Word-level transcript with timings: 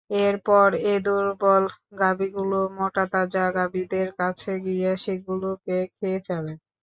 এরপর 0.21 0.67
এ 0.85 1.03
দুর্বল 1.05 1.63
গাভীগুলো 1.99 2.59
মোটাতাজা 2.77 3.45
গাভীদের 3.57 4.07
কাছে 4.19 4.51
গিয়ে 4.65 4.91
সেগুলোকে 5.03 5.77
খেয়ে 5.95 6.19
ফেলে। 6.27 6.53